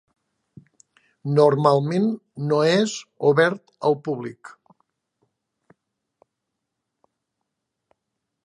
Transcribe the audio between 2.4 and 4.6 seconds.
no és obert al públic.